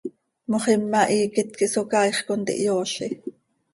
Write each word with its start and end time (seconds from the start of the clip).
Moxima 0.51 1.01
hiiquet 1.11 1.49
quih 1.57 1.71
Socaaix 1.73 2.17
contihyoozi. 2.27 3.07